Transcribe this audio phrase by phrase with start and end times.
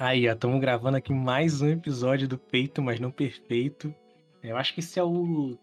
[0.00, 3.94] Aí, ó, estamos gravando aqui mais um episódio do Peito, mas não perfeito.
[4.42, 5.58] Eu acho que esse é o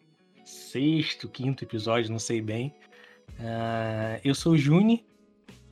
[0.46, 2.72] sexto, quinto episódio, não sei bem.
[3.40, 5.04] Uh, eu sou o Juni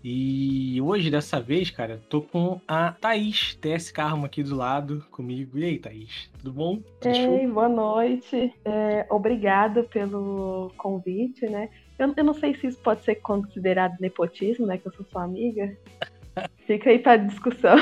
[0.04, 5.60] e hoje, dessa vez, cara, tô com a Thaís, TS Carmo aqui do lado comigo.
[5.60, 6.80] E aí, Thaís, tudo bom?
[7.04, 8.52] Ei, boa noite.
[8.66, 11.70] É, obrigada pelo convite, né?
[12.00, 14.80] Eu, eu não sei se isso pode ser considerado nepotismo, né?
[14.80, 15.78] Que eu sou sua amiga.
[16.66, 17.78] Fica aí pra discussão.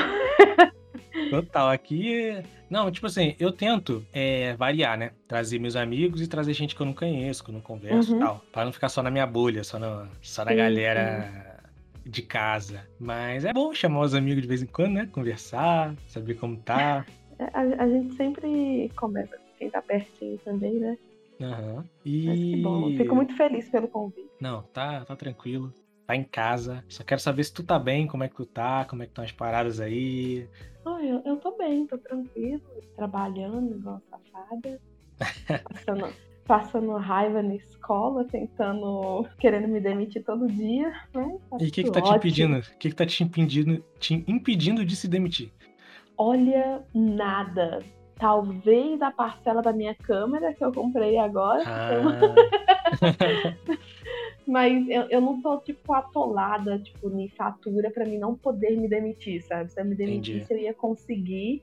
[1.30, 2.42] Total, aqui.
[2.68, 5.12] Não, tipo assim, eu tento é, variar, né?
[5.28, 8.14] Trazer meus amigos e trazer gente que eu não conheço, que eu não converso e
[8.14, 8.20] uhum.
[8.20, 8.44] tal.
[8.52, 11.62] Pra não ficar só na minha bolha, só, no, só na sim, galera
[12.02, 12.10] sim.
[12.10, 12.88] de casa.
[12.98, 15.08] Mas é bom chamar os amigos de vez em quando, né?
[15.12, 17.04] Conversar, saber como tá.
[17.36, 20.96] É, a, a gente sempre começa quem tá pertinho também, né?
[21.40, 21.74] Aham.
[21.78, 21.84] Uhum.
[22.04, 22.26] E...
[22.26, 22.96] Mas que bom.
[22.96, 24.30] Fico muito feliz pelo convite.
[24.40, 25.74] Não, tá, tá tranquilo
[26.06, 26.84] tá em casa.
[26.88, 29.10] Só quero saber se tu tá bem, como é que tu tá, como é que
[29.10, 30.48] estão as paradas aí.
[30.84, 32.62] Oh, eu, eu tô bem, tô tranquilo,
[32.94, 34.80] trabalhando igual safada.
[35.72, 36.14] passando,
[36.46, 40.92] passando raiva na escola, tentando, querendo me demitir todo dia.
[41.14, 41.38] Né?
[41.60, 42.58] E o que que tá te impedindo?
[42.58, 45.52] O que que tá te impedindo, te impedindo de se demitir?
[46.18, 47.82] Olha, nada.
[48.16, 51.64] Talvez a parcela da minha câmera que eu comprei agora.
[51.66, 52.34] Ah.
[54.46, 58.88] Mas eu, eu não tô, tipo, atolada, tipo, em fatura pra mim não poder me
[58.88, 59.70] demitir, sabe?
[59.72, 61.62] Se eu me demitisse, eu ia conseguir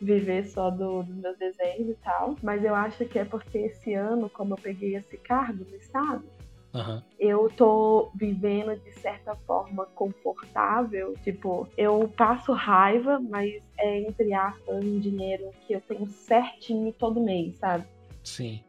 [0.00, 2.36] viver só do, dos meus desenhos e tal.
[2.42, 6.24] Mas eu acho que é porque esse ano, como eu peguei esse cargo no Estado,
[6.74, 7.00] Uhum.
[7.18, 11.14] Eu tô vivendo de certa forma confortável.
[11.24, 17.20] Tipo, eu passo raiva, mas é entre aspas um dinheiro que eu tenho certinho todo
[17.20, 17.84] mês, sabe?
[18.22, 18.60] Sim.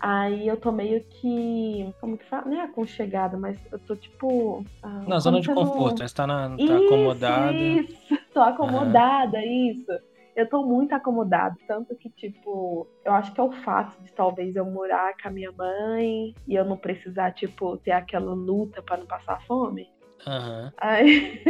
[0.00, 1.92] Aí eu tô meio que.
[2.00, 2.44] Como que fala?
[2.46, 4.64] Não é aconchegada, mas eu tô tipo.
[4.82, 6.08] Ah, na zona de conforto, né?
[6.08, 7.52] Você tá, na, tá isso, acomodada.
[7.52, 9.70] Isso, tô acomodada, uhum.
[9.70, 9.92] isso.
[10.36, 11.56] Eu tô muito acomodada.
[11.66, 15.32] Tanto que, tipo, eu acho que é o fato de talvez eu morar com a
[15.32, 19.88] minha mãe e eu não precisar, tipo, ter aquela luta para não passar fome.
[20.26, 20.72] Uhum.
[20.76, 21.42] Aí...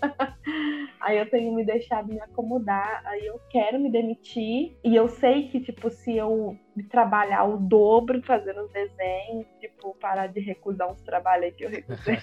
[1.00, 5.48] aí eu tenho me deixado me acomodar, aí eu quero me demitir, e eu sei
[5.48, 6.56] que, tipo, se eu
[6.90, 12.18] trabalhar o dobro fazendo os desenhos, tipo, parar de recusar uns trabalhos que eu recusei.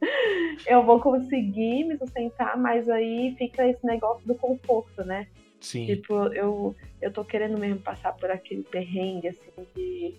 [0.66, 5.26] eu vou conseguir me sustentar, mas aí fica esse negócio do conforto, né?
[5.60, 5.86] Sim.
[5.86, 10.14] Tipo, eu, eu tô querendo mesmo passar por aquele perrengue, assim, de,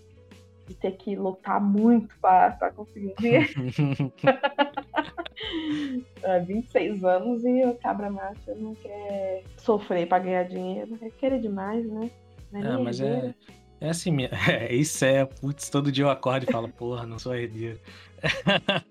[0.68, 3.48] de ter que lutar muito para conseguir dinheiro.
[6.22, 10.98] é, 26 anos e o cabra macho não quer sofrer para ganhar dinheiro.
[11.00, 12.10] É querer demais, né?
[12.52, 13.34] Não é, ah, mas é,
[13.80, 14.16] é assim,
[14.48, 17.80] é, isso é, putz, todo dia eu acordo e falo, porra, não sou herdeiro.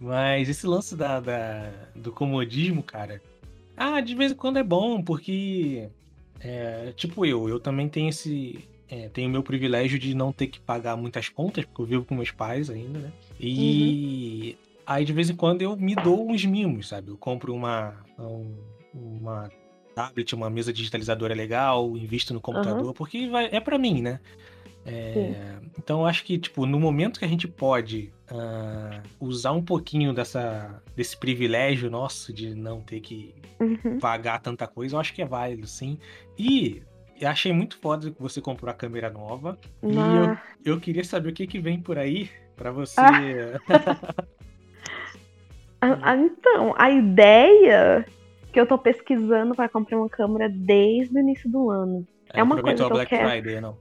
[0.00, 3.22] mas esse lance da, da, do comodismo, cara,
[3.76, 5.88] ah, de vez em quando é bom, porque,
[6.40, 10.46] é, tipo eu, eu também tenho esse, é, tenho o meu privilégio de não ter
[10.46, 13.12] que pagar muitas contas, porque eu vivo com meus pais ainda, né?
[13.38, 14.65] E uhum.
[14.86, 17.10] Aí de vez em quando eu me dou uns mimos, sabe?
[17.10, 18.54] Eu compro uma, um,
[18.94, 19.50] uma
[19.94, 22.92] tablet, uma mesa digitalizadora legal, invisto no computador, uhum.
[22.92, 24.20] porque vai, é para mim, né?
[24.88, 29.62] É, então eu acho que, tipo, no momento que a gente pode uh, usar um
[29.62, 33.98] pouquinho dessa, desse privilégio nosso de não ter que uhum.
[33.98, 35.98] pagar tanta coisa, eu acho que é válido, sim.
[36.38, 36.84] E
[37.20, 39.58] eu achei muito foda que você comprou a câmera nova.
[39.82, 43.00] E eu, eu queria saber o que, que vem por aí para você.
[43.00, 44.26] Ah.
[45.80, 48.04] Ah, então, a ideia
[48.52, 52.06] que eu tô pesquisando para comprar uma câmera desde o início do ano.
[52.32, 53.30] É, é uma coisa que Black eu quero.
[53.30, 53.76] Friday, não?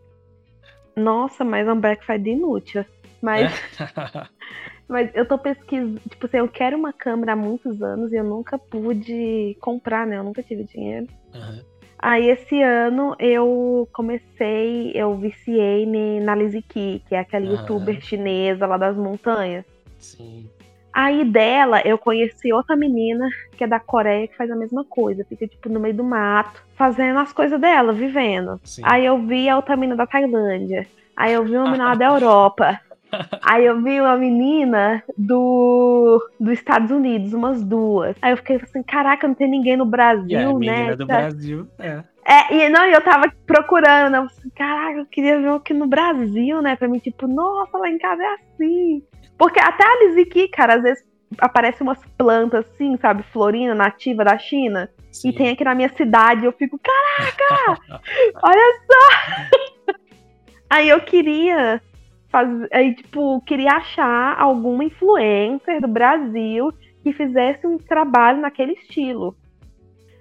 [0.95, 2.85] Nossa, mas é um Black Friday inútil.
[3.21, 4.27] Mas, é?
[4.87, 6.01] mas eu tô pesquisando.
[6.09, 10.17] Tipo assim, eu quero uma câmera há muitos anos e eu nunca pude comprar, né?
[10.17, 11.07] Eu nunca tive dinheiro.
[11.33, 11.63] Uhum.
[11.97, 15.85] Aí esse ano eu comecei, eu viciei
[16.21, 17.53] na Lizzie Ki, que é aquela uhum.
[17.53, 19.65] youtuber chinesa lá das montanhas.
[19.97, 20.49] Sim.
[20.95, 25.25] Aí dela, eu conheci outra menina que é da Coreia que faz a mesma coisa.
[25.27, 28.61] Fica, tipo, no meio do mato, fazendo as coisas dela, vivendo.
[28.63, 28.81] Sim.
[28.85, 30.87] Aí eu vi a outra menina da Tailândia.
[31.13, 32.79] Aí eu vi uma menina da Europa.
[33.43, 38.15] Aí eu vi uma menina do dos Estados Unidos, umas duas.
[38.21, 40.95] Aí eu fiquei assim, caraca, não tem ninguém no Brasil, é, né?
[40.95, 42.03] do Brasil, é.
[42.25, 44.19] É, e não, eu tava procurando, né?
[44.19, 46.75] Assim, caraca, eu queria ver aqui no Brasil, né?
[46.77, 49.03] Pra mim, tipo, nossa, lá em casa é assim.
[49.37, 51.03] Porque até a Liziki, cara, às vezes
[51.39, 54.89] aparece umas plantas assim, sabe, florina nativa da China.
[55.11, 55.29] Sim.
[55.29, 56.45] E tem aqui na minha cidade.
[56.45, 57.81] Eu fico, caraca!
[58.43, 59.95] olha só!
[60.69, 61.81] Aí eu queria
[62.29, 62.67] fazer.
[62.71, 66.71] Aí, tipo, queria achar alguma influencer do Brasil
[67.03, 69.35] que fizesse um trabalho naquele estilo.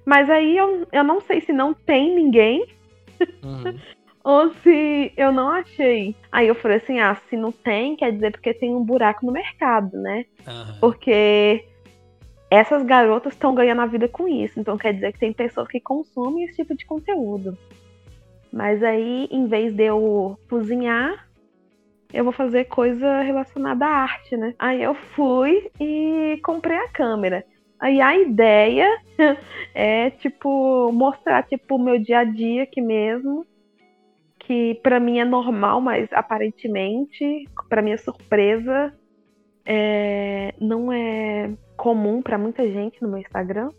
[0.04, 2.66] Mas aí eu, eu não sei se não tem ninguém.
[3.42, 3.78] Uhum.
[4.24, 6.16] Ou se eu não achei.
[6.32, 9.30] Aí eu falei assim: ah, se não tem, quer dizer porque tem um buraco no
[9.30, 10.24] mercado, né?
[10.46, 10.80] Uhum.
[10.80, 11.64] Porque
[12.50, 14.58] essas garotas estão ganhando a vida com isso.
[14.58, 17.56] Então quer dizer que tem pessoas que consomem esse tipo de conteúdo.
[18.50, 21.28] Mas aí, em vez de eu cozinhar,
[22.12, 24.54] eu vou fazer coisa relacionada à arte, né?
[24.58, 27.44] Aí eu fui e comprei a câmera.
[27.78, 28.88] Aí a ideia
[29.74, 33.44] é, tipo, mostrar, tipo, o meu dia a dia aqui mesmo.
[34.44, 38.92] Que para mim é normal, mas aparentemente, para minha surpresa,
[39.64, 43.70] é, não é comum para muita gente no meu Instagram.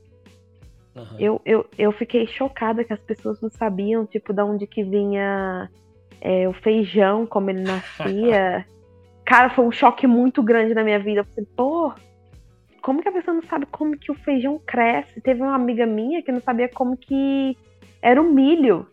[0.96, 1.20] Uhum.
[1.20, 5.70] Eu, eu, eu fiquei chocada que as pessoas não sabiam, tipo, de onde que vinha
[6.22, 8.66] é, o feijão, como ele nascia.
[9.26, 11.22] Cara, foi um choque muito grande na minha vida.
[11.22, 11.94] Eu falei, pô,
[12.82, 15.20] como que a pessoa não sabe como que o feijão cresce?
[15.20, 17.58] Teve uma amiga minha que não sabia como que
[18.02, 18.88] era o milho.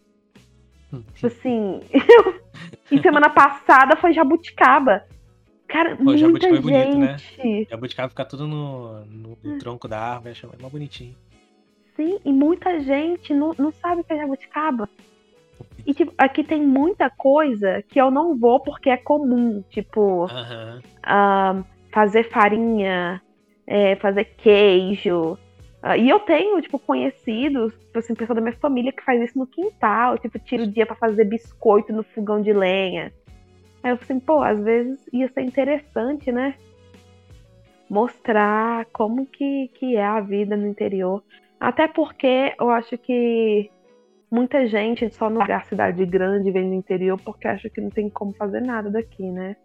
[1.14, 1.80] Tipo assim,
[2.90, 5.04] e semana passada foi jabuticaba.
[5.68, 6.46] Cara, Pô, muita gente.
[6.46, 7.16] É bonito, né?
[7.70, 11.16] Jabuticaba fica tudo no, no, no tronco da árvore, é mais bonitinho.
[11.96, 14.88] Sim, e muita gente não, não sabe o que é jabuticaba.
[15.86, 20.78] E tipo, aqui tem muita coisa que eu não vou porque é comum, tipo uhum.
[20.78, 23.20] uh, fazer farinha,
[23.66, 25.38] é, fazer queijo.
[25.82, 29.36] Uh, e eu tenho, tipo, conhecidos, tipo assim, pessoa da minha família que faz isso
[29.36, 33.12] no quintal, tipo, tira o dia para fazer biscoito no fogão de lenha.
[33.82, 36.54] Aí eu falei assim, pô, às vezes ia ser interessante, né?
[37.90, 41.20] Mostrar como que, que é a vida no interior.
[41.58, 43.68] Até porque eu acho que
[44.30, 48.08] muita gente só no lugar cidade grande vem no interior porque acha que não tem
[48.08, 49.56] como fazer nada daqui, né?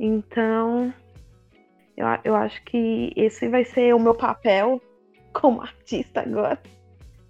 [0.00, 0.92] Então,
[1.94, 4.80] eu, eu acho que esse vai ser o meu papel
[5.34, 6.58] como artista agora.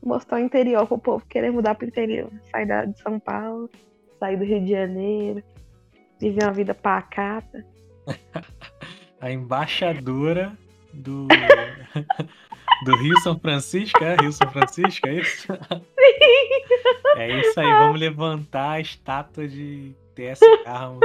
[0.04, 2.30] Mostrar o interior pro povo querer mudar pro interior.
[2.52, 3.68] Sair da, de São Paulo,
[4.20, 5.42] sair do Rio de Janeiro,
[6.20, 7.64] viver uma vida pacata.
[9.20, 10.56] A embaixadora
[10.92, 11.26] do
[12.84, 14.16] Do Rio São Francisco, é?
[14.20, 15.46] Rio São Francisco, é isso?
[15.52, 16.54] Sim!
[17.16, 20.98] É isso aí, vamos levantar a estátua de TS Carmo.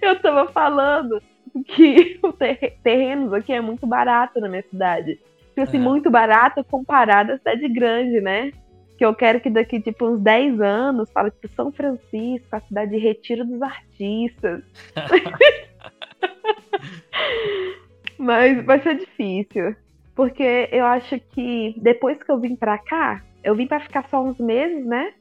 [0.00, 1.20] Eu tava falando
[1.64, 5.18] que o ter terrenos aqui é muito barato na minha cidade.
[5.56, 8.52] Tipo assim, muito barato comparado à cidade grande, né?
[8.98, 12.90] Que eu quero que daqui, tipo, uns 10 anos, fala, tipo, São Francisco, a cidade
[12.90, 14.62] de retiro dos artistas.
[18.18, 19.74] Mas vai ser difícil.
[20.14, 24.22] Porque eu acho que depois que eu vim pra cá, eu vim para ficar só
[24.22, 25.14] uns meses, né?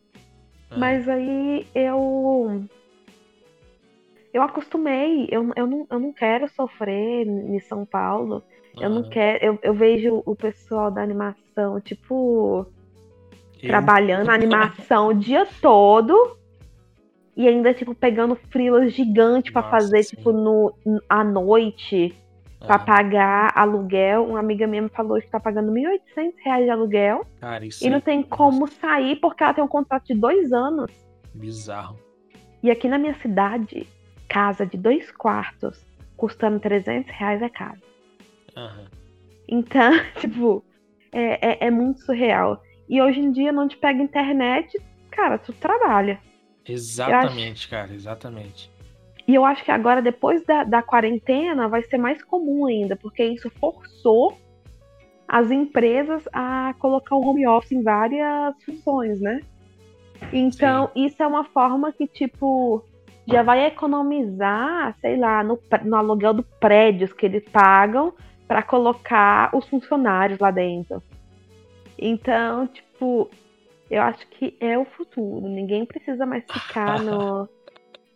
[0.69, 0.77] Ah.
[0.77, 2.61] Mas aí eu.
[4.35, 8.43] Eu acostumei, eu, eu, não, eu não quero sofrer em São Paulo.
[8.77, 9.41] Eu não quero.
[9.41, 12.67] Eu, eu vejo o pessoal da animação, tipo.
[13.63, 13.69] Eu?
[13.69, 16.37] Trabalhando animação o dia todo.
[17.37, 20.17] E ainda, tipo, pegando frilas gigantes para fazer, sim.
[20.17, 20.75] tipo, no,
[21.07, 22.13] à noite
[22.59, 24.25] para pagar aluguel.
[24.25, 27.25] Uma amiga minha me falou que está pagando R$ 1.800 de aluguel.
[27.39, 28.01] Cara, isso e não é...
[28.01, 30.91] tem como sair porque ela tem um contrato de dois anos.
[31.33, 31.97] Bizarro.
[32.61, 33.87] E aqui na minha cidade,
[34.27, 35.85] casa de dois quartos
[36.17, 37.81] custando 300 reais é casa.
[38.55, 38.85] Uhum.
[39.47, 40.63] Então, tipo,
[41.11, 42.61] é, é, é, muito surreal.
[42.87, 44.79] E hoje em dia não te pega internet,
[45.11, 46.19] cara, tu trabalha.
[46.67, 47.69] Exatamente, acho...
[47.69, 48.71] cara, exatamente.
[49.27, 53.23] E eu acho que agora, depois da, da quarentena, vai ser mais comum ainda, porque
[53.23, 54.37] isso forçou
[55.27, 59.41] as empresas a colocar o home office em várias funções, né?
[60.31, 61.05] Então, Sim.
[61.05, 62.83] isso é uma forma que, tipo,
[63.27, 68.13] já vai economizar, sei lá, no, no aluguel do prédios que eles pagam
[68.47, 71.01] para colocar os funcionários lá dentro.
[71.97, 73.29] Então, tipo,
[73.89, 75.47] eu acho que é o futuro.
[75.47, 77.49] Ninguém precisa mais ficar no,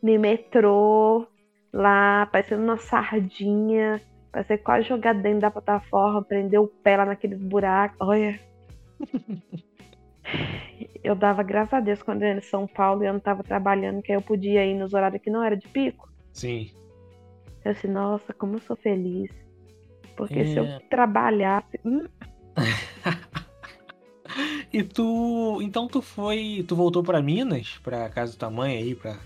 [0.02, 1.26] no metrô,
[1.74, 4.02] lá, parecendo uma sardinha,
[4.46, 7.98] ser quase jogar dentro da plataforma, prender o pé lá naqueles buracos.
[8.00, 8.40] Olha.
[11.04, 13.44] eu dava graças a Deus quando eu era em São Paulo e eu não tava
[13.44, 16.10] trabalhando, que aí eu podia ir nos horários que não era de pico.
[16.34, 16.72] Sim.
[17.64, 19.32] Eu disse, nossa, como eu sou feliz.
[20.16, 20.46] Porque é...
[20.46, 20.80] se eu é.
[20.90, 21.80] trabalhasse.
[21.86, 22.06] Hum.
[24.72, 25.60] e tu.
[25.62, 26.64] Então tu foi.
[26.68, 29.18] Tu voltou para Minas, pra casa do tamanho aí, pra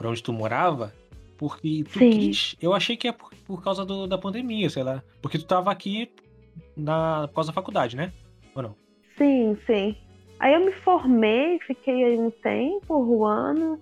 [0.00, 0.94] para onde tu morava,
[1.36, 2.10] porque tu Sim.
[2.10, 2.56] quis.
[2.58, 5.02] Eu achei que é por, por causa do, da pandemia, sei lá.
[5.20, 6.10] Porque tu tava aqui
[6.74, 8.10] na, por causa da faculdade, né?
[8.54, 8.74] Ou não?
[9.18, 9.94] Sim, sim.
[10.40, 13.78] Aí eu me formei, fiquei aí um tempo, um ano.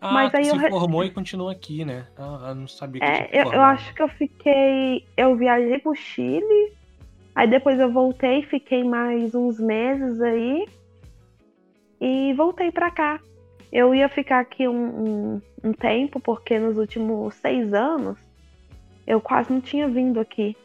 [0.00, 2.06] Ah, mas aí se eu formou e continua aqui, né?
[2.16, 5.04] Ah, eu não sabia que é, eu, eu, acho que eu fiquei.
[5.16, 6.72] Eu viajei pro Chile,
[7.34, 10.68] Aí depois eu voltei, fiquei mais uns meses aí
[12.00, 13.20] e voltei para cá.
[13.72, 18.18] Eu ia ficar aqui um, um, um, tempo, porque nos últimos seis anos
[19.06, 20.56] eu quase não tinha vindo aqui.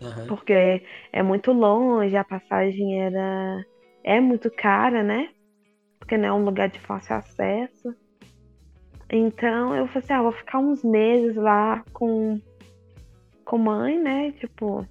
[0.00, 0.26] Uhum.
[0.28, 3.64] Porque é muito longe, a passagem era
[4.04, 5.28] é muito cara, né?
[5.98, 7.94] Porque não é um lugar de fácil acesso.
[9.10, 12.40] Então eu falei assim, ah, vou ficar uns meses lá com,
[13.44, 14.32] com mãe, né?
[14.32, 14.86] Tipo,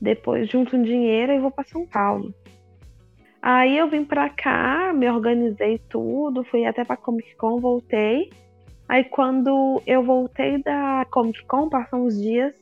[0.00, 2.34] depois junto um dinheiro e vou para São Paulo.
[3.40, 8.30] Aí eu vim pra cá, me organizei tudo, fui até pra Comic Con, voltei.
[8.88, 12.54] Aí quando eu voltei da Comic Con, passam uns dias,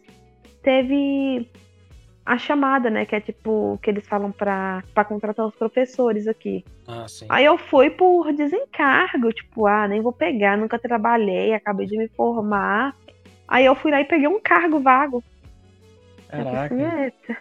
[0.62, 1.49] teve
[2.24, 3.04] a chamada, né?
[3.04, 6.64] Que é tipo, que eles falam pra, pra contratar os professores aqui.
[6.86, 7.26] Ah, sim.
[7.28, 12.08] Aí eu fui por desencargo, tipo, ah, nem vou pegar, nunca trabalhei, acabei de me
[12.08, 12.96] formar.
[13.48, 15.24] Aí eu fui lá e peguei um cargo vago.
[16.28, 16.74] Caraca.
[16.74, 17.36] Eita.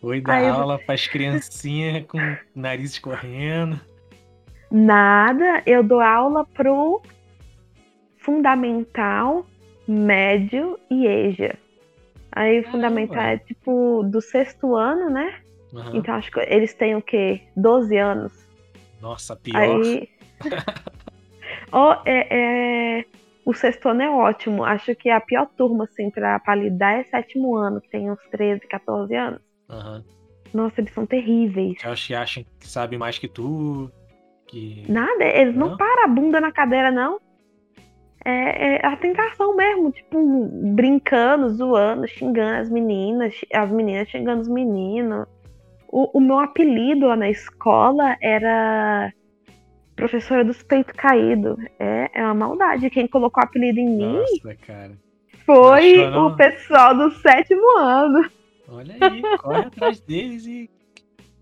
[0.00, 0.78] Oi, Aí aula eu...
[0.78, 2.18] para as criancinhas com
[2.54, 3.80] nariz escorrendo.
[4.70, 7.02] Nada, eu dou aula pro
[8.18, 9.46] fundamental,
[9.88, 11.56] médio e EJA.
[12.32, 15.40] Aí o fundamental é tipo do sexto ano, né?
[15.72, 15.96] Uhum.
[15.96, 17.42] Então acho que eles têm o quê?
[17.56, 18.48] 12 anos.
[19.00, 19.60] Nossa, pior.
[19.60, 20.08] Aí...
[21.72, 23.04] oh, é, é...
[23.44, 24.64] O sexto ano é ótimo.
[24.64, 28.20] Acho que a pior turma, assim, pra, pra lidar é sétimo ano, que tem uns
[28.30, 29.40] 13, 14 anos.
[29.70, 30.04] Uhum.
[30.52, 31.78] Nossa, eles são terríveis.
[31.82, 33.90] Eles que acham que sabem mais que tu.
[34.46, 34.84] Que...
[34.88, 37.20] Nada, eles não, não param a bunda na cadeira, não.
[38.24, 40.18] É, é, a tentação mesmo, tipo,
[40.74, 45.26] brincando, zoando, xingando as meninas, as meninas xingando os meninos.
[45.88, 49.12] O, o meu apelido lá na escola era
[49.96, 51.56] professora dos peitos caídos.
[51.78, 52.90] É, é uma maldade.
[52.90, 54.98] Quem colocou o apelido em mim Nossa,
[55.46, 58.30] foi o pessoal do sétimo ano.
[58.68, 60.70] Olha aí, corre atrás deles e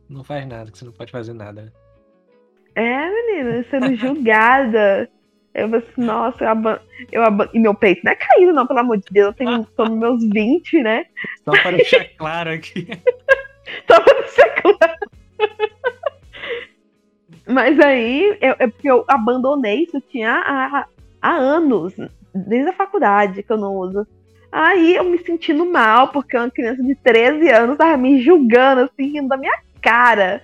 [0.08, 1.72] não faz nada, que você não pode fazer nada.
[2.76, 5.10] É, menina, sendo julgada.
[5.56, 6.78] Eu falei assim, nossa, eu, aban...
[7.10, 7.48] eu aban...
[7.54, 9.28] E meu peito não é caído, não, pelo amor de Deus.
[9.28, 11.06] Eu tenho, tô nos meus 20, né?
[11.44, 12.86] Só para deixar claro aqui.
[13.88, 14.96] Só para deixar claro.
[17.46, 20.86] Mas aí, eu, é porque eu abandonei isso tinha há,
[21.22, 21.94] há anos,
[22.34, 24.06] desde a faculdade que eu não uso.
[24.52, 29.12] Aí eu me sentindo mal, porque uma criança de 13 anos tava me julgando, assim,
[29.12, 30.42] rindo da minha cara.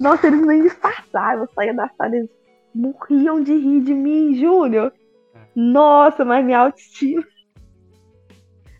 [0.00, 2.30] Nossa, eles nem disfarçavam, eu saía da sala, eles
[2.78, 4.92] morriam de rir de mim, Júnior.
[5.34, 5.38] É.
[5.54, 7.26] Nossa, mas minha autoestima.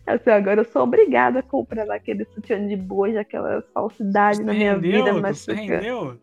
[0.07, 4.73] Assim, agora eu sou obrigada a comprar aquele sutiã de boi, aquela falsidade na minha
[4.73, 5.03] rendeu?
[5.03, 5.13] vida.
[5.21, 6.17] Mas Você rendeu?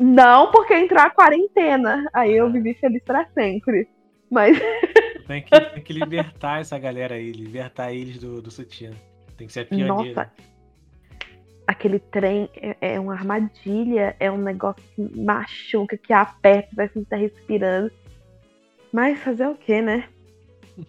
[0.00, 2.04] Não, porque entrou a quarentena.
[2.12, 2.50] Aí eu ah.
[2.50, 3.86] vivi feliz para sempre.
[4.30, 4.58] Mas.
[5.26, 8.90] Tem que, tem que libertar essa galera aí, libertar eles do, do sutiã.
[9.38, 10.14] Tem que ser pioneiro.
[10.14, 10.30] Nossa,
[11.66, 17.04] aquele trem é, é, uma armadilha, é um negócio que machuca, que aperta, vai que
[17.04, 17.90] tá respirando.
[18.92, 20.08] Mas fazer o que, né?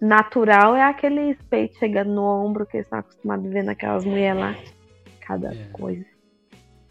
[0.00, 4.40] Natural é aquele peito chegando no ombro que eles estão acostumados a ver naquelas mulheres
[4.40, 4.56] lá.
[5.20, 5.68] Cada é.
[5.72, 6.04] coisa.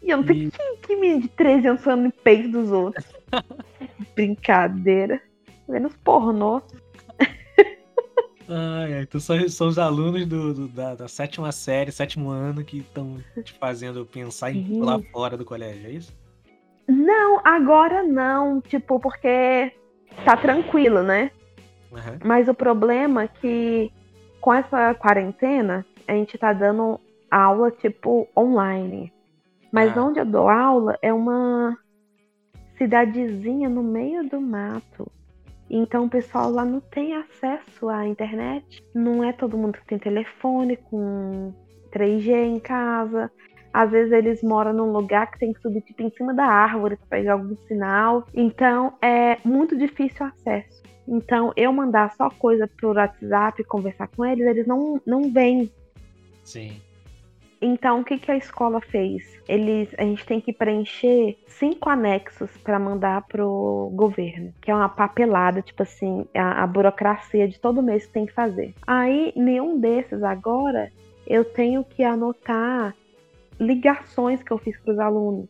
[0.02, 0.50] E eu não sei e...
[0.50, 3.06] que, que menino de 13 anos falando em peito dos outros.
[4.14, 5.20] Brincadeira.
[5.68, 6.60] Vendo os pornô.
[8.54, 12.62] Ai, ai, então são, são os alunos do, do da, da, sétima série, sétimo ano,
[12.62, 16.12] que estão te fazendo pensar em pular fora do colégio, é isso?
[16.86, 19.72] Não, agora não, tipo, porque
[20.24, 21.30] tá tranquilo, né?
[21.90, 22.18] Uhum.
[22.24, 23.90] Mas o problema é que
[24.42, 29.12] com essa quarentena, a gente tá dando aula, tipo, online.
[29.70, 30.02] Mas ah.
[30.02, 31.78] onde eu dou aula é uma
[32.76, 35.10] cidadezinha no meio do mato.
[35.74, 38.84] Então o pessoal lá não tem acesso à internet.
[38.94, 41.54] Não é todo mundo que tem telefone com
[41.90, 43.32] 3G em casa.
[43.72, 46.96] Às vezes eles moram num lugar que tem que subir tipo, em cima da árvore
[46.96, 48.26] para pegar algum sinal.
[48.34, 50.82] Então é muito difícil o acesso.
[51.08, 55.72] Então eu mandar só coisa por WhatsApp, conversar com eles, eles não, não vêm.
[56.44, 56.82] Sim.
[57.64, 59.40] Então, o que, que a escola fez?
[59.48, 64.88] Eles, a gente tem que preencher cinco anexos para mandar pro governo, que é uma
[64.88, 68.74] papelada, tipo assim, a, a burocracia de todo mês que tem que fazer.
[68.84, 70.90] Aí, nenhum desses agora,
[71.24, 72.96] eu tenho que anotar
[73.60, 75.48] ligações que eu fiz para os alunos.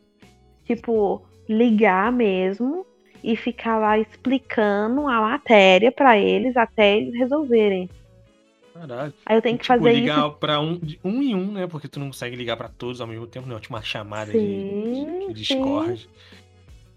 [0.67, 2.85] Tipo, ligar mesmo
[3.25, 7.89] e ficar lá explicando a matéria para eles até eles resolverem.
[8.73, 9.13] Caralho.
[9.27, 10.37] Aí eu tenho que tipo, fazer ligar isso.
[10.39, 11.67] pra um, um em um, né?
[11.67, 13.55] Porque tu não consegue ligar pra todos ao mesmo tempo, né?
[13.55, 16.09] Última chamada sim, de, de Discord.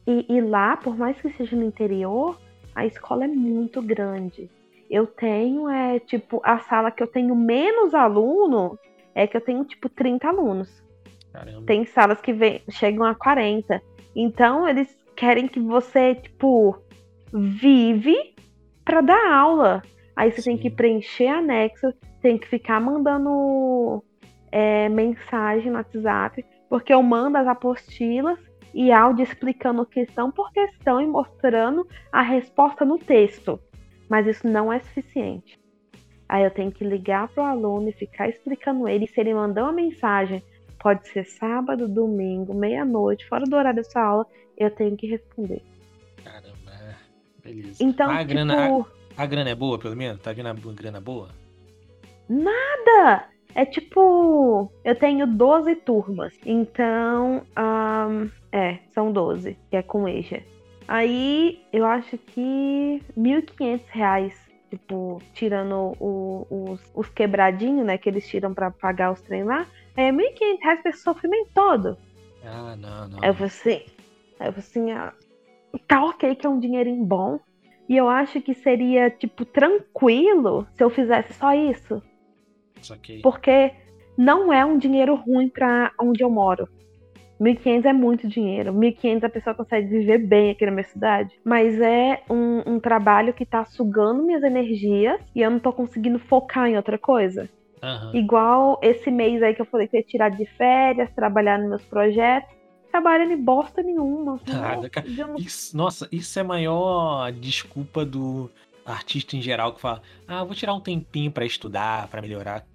[0.07, 2.37] E, e lá, por mais que seja no interior,
[2.73, 4.49] a escola é muito grande.
[4.89, 8.77] Eu tenho, é, tipo, a sala que eu tenho menos aluno
[9.13, 10.83] é que eu tenho, tipo, 30 alunos.
[11.33, 11.65] Caramba.
[11.65, 13.81] Tem salas que vem, chegam a 40.
[14.15, 16.77] Então, eles querem que você, tipo,
[17.33, 18.35] vive
[18.83, 19.81] para dar aula.
[20.15, 20.51] Aí você Sim.
[20.51, 24.03] tem que preencher anexo, tem que ficar mandando
[24.51, 28.39] é, mensagem no WhatsApp, porque eu mando as apostilas
[28.73, 33.59] e áudio explicando questão por questão e mostrando a resposta no texto.
[34.09, 35.59] Mas isso não é suficiente.
[36.27, 39.07] Aí eu tenho que ligar pro aluno e ficar explicando ele.
[39.07, 40.43] Se ele mandar uma mensagem,
[40.79, 44.25] pode ser sábado, domingo, meia-noite, fora do horário dessa aula,
[44.57, 45.61] eu tenho que responder.
[46.23, 46.95] Caramba, é.
[47.43, 47.83] beleza.
[47.83, 48.29] Então, a, tipo...
[48.29, 48.85] grana,
[49.17, 50.21] a, grana é boa, pelo menos?
[50.21, 51.29] Tá vindo a grana boa?
[52.29, 53.29] Nada!
[53.53, 56.33] É tipo, eu tenho 12 turmas.
[56.45, 60.43] Então, um, é, são 12, que é com EJA.
[60.87, 68.27] Aí, eu acho que R$ 1.500 tipo, tirando o, os, os quebradinhos, né, que eles
[68.27, 71.97] tiram para pagar os treinos lá, é R$ 1.500 pra esse sofrimento todo.
[72.43, 73.19] Ah, não, não.
[73.23, 73.85] Aí eu falei assim,
[74.39, 75.13] aí eu falei assim, ah,
[75.87, 77.39] tá ok que é um dinheirinho bom,
[77.87, 82.01] e eu acho que seria, tipo, tranquilo se eu fizesse só isso.
[82.91, 83.21] Okay.
[83.21, 83.71] Porque
[84.17, 86.67] não é um dinheiro ruim para onde eu moro.
[87.39, 88.73] 1.500 é muito dinheiro.
[88.73, 91.37] 1.500 a pessoa consegue viver bem aqui na minha cidade.
[91.43, 96.17] Mas é um, um, trabalho que tá sugando minhas energias e eu não tô conseguindo
[96.17, 97.49] focar em outra coisa.
[97.83, 98.15] Uhum.
[98.15, 101.85] Igual esse mês aí que eu falei que ia tirar de férias, trabalhar nos meus
[101.85, 102.55] projetos.
[102.95, 104.39] Trabalhando em bosta nenhuma.
[104.47, 105.05] Nada, cara.
[105.37, 108.49] Isso, nossa, isso é a maior desculpa do
[108.85, 112.65] artista em geral que fala: Ah, vou tirar um tempinho para estudar, para melhorar.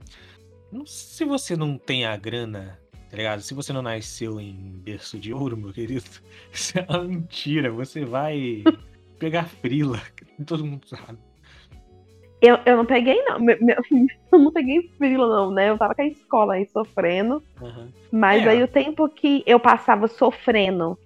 [0.84, 2.78] Se você não tem a grana
[3.10, 3.40] tá ligado?
[3.40, 6.04] Se você não nasceu em berço de ouro, meu querido,
[6.52, 7.72] isso é uma mentira.
[7.72, 8.62] Você vai
[9.18, 10.02] pegar frila.
[10.46, 11.18] Todo mundo sabe.
[12.40, 13.38] Eu, eu não peguei, não.
[13.38, 13.76] Meu, meu,
[14.32, 15.70] eu não peguei frila, não, né?
[15.70, 17.42] Eu tava com a escola aí sofrendo.
[17.60, 17.88] Uhum.
[18.10, 18.50] Mas é.
[18.50, 20.98] aí o tempo que eu passava sofrendo,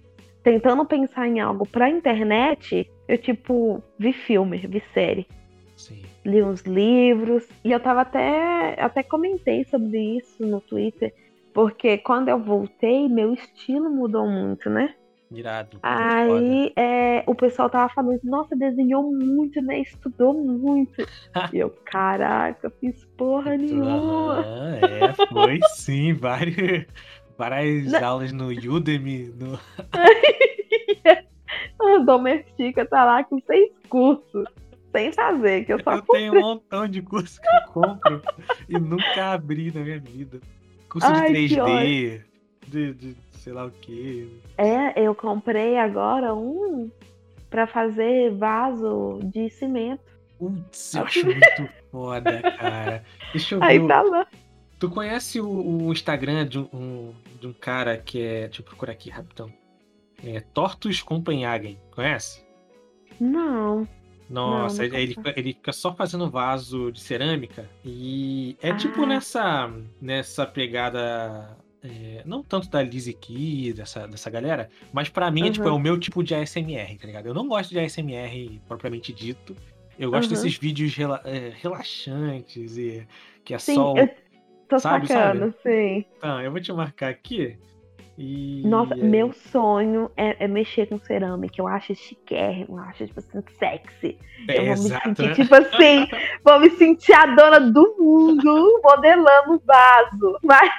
[0.43, 5.27] tentando pensar em algo pra internet, eu, tipo, vi filme, vi série.
[5.75, 6.01] Sim.
[6.23, 7.47] Li uns livros.
[7.63, 8.75] E eu tava até.
[8.79, 11.13] Até comentei sobre isso no Twitter
[11.55, 14.93] porque quando eu voltei, meu estilo mudou muito, né?
[15.39, 15.79] Irado.
[15.83, 19.79] Aí é, o pessoal tava falando, nossa, desenhou muito, né?
[19.79, 21.01] Estudou muito.
[21.53, 24.41] e eu, caraca, fiz porra nenhuma.
[24.41, 26.85] Ah, é, foi sim, várias,
[27.37, 28.05] várias Não.
[28.05, 29.33] aulas no Udemy.
[29.37, 29.59] No...
[31.79, 34.45] a Domestica tá lá com seis cursos.
[34.91, 36.29] Sem fazer, que eu só Eu comprei.
[36.29, 38.21] tenho um montão de cursos que eu compro
[38.69, 40.39] e nunca abri na minha vida.
[40.87, 42.21] Curso Ai, de 3D,
[42.65, 44.41] de, de, sei lá o que.
[44.57, 46.89] É, eu comprei agora um
[47.47, 50.03] para fazer vaso de cimento.
[50.39, 53.03] Putz, eu acho muito foda, cara.
[53.31, 53.65] Deixa eu ver.
[53.65, 54.27] Aí tá lá.
[54.79, 58.47] Tu conhece o, o Instagram de um, de um cara que é.
[58.47, 59.53] Deixa eu procurar aqui rapidão.
[60.23, 61.77] É Tortus Copenhagen.
[61.91, 62.43] Conhece?
[63.19, 63.87] Não.
[64.27, 67.69] Nossa, não, não ele, fica, ele fica só fazendo vaso de cerâmica.
[67.85, 68.77] E é tipo ah.
[68.77, 71.55] tipo nessa, nessa pegada.
[71.85, 75.47] É, não tanto da Lizzie Key, dessa, dessa galera, mas para mim uhum.
[75.47, 77.27] é, tipo, é o meu tipo de ASMR, tá ligado?
[77.27, 79.55] Eu não gosto de ASMR propriamente dito.
[79.99, 80.35] Eu gosto uhum.
[80.35, 83.07] desses vídeos rela é, relaxantes e
[83.43, 83.95] que é sim, só.
[83.95, 84.09] Eu
[84.67, 85.55] tô sabe, sacando, sabe?
[85.61, 86.05] sim.
[86.17, 87.55] Então, eu vou te marcar aqui.
[88.17, 88.63] E...
[88.65, 91.55] Nossa, meu sonho é, é, mexer com cerâmica.
[91.59, 94.17] Eu acho chiquérrimo, eu acho, tipo assim, sexy.
[94.47, 95.35] É, eu vou exato, me sentir, né?
[95.35, 96.07] tipo assim,
[96.43, 100.39] vou me sentir a dona do mundo modelando vaso.
[100.41, 100.71] Mas.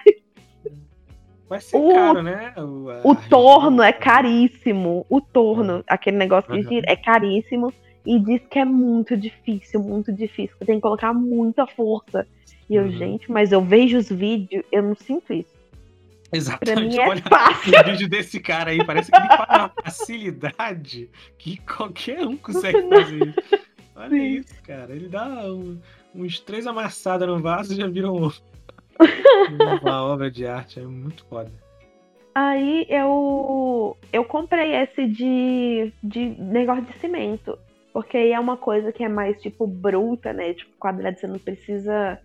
[1.48, 2.52] Vai ser o, caro, né?
[2.56, 5.06] O, o torno é caríssimo.
[5.08, 6.68] O torno, aquele negócio que uhum.
[6.68, 7.72] gira, é caríssimo.
[8.04, 10.56] E diz que é muito difícil, muito difícil.
[10.64, 12.26] Tem que colocar muita força.
[12.68, 12.92] E eu, uhum.
[12.92, 15.54] gente, mas eu vejo os vídeos, eu não sinto isso.
[16.32, 16.98] Exatamente.
[16.98, 17.72] É Olha fácil.
[17.72, 22.88] o vídeo desse cara aí, parece que ele faz uma facilidade que qualquer um consegue
[22.88, 23.66] fazer isso.
[23.94, 24.24] Olha Sim.
[24.24, 24.92] isso, cara.
[24.94, 25.78] Ele dá um,
[26.14, 28.30] uns três amassadas no vaso e já vira um,
[29.82, 30.80] uma obra de arte.
[30.80, 31.50] É muito foda.
[32.34, 37.58] Aí eu, eu comprei esse de, de negócio de cimento.
[37.92, 40.52] Porque aí é uma coisa que é mais, tipo, bruta, né?
[40.52, 42.20] Tipo, quadrado, você não precisa